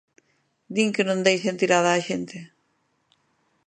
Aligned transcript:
Din 0.75 0.89
que 0.95 1.07
non 1.07 1.25
deixan 1.27 1.59
tirada 1.61 1.89
a 1.93 2.03
xente. 2.07 2.37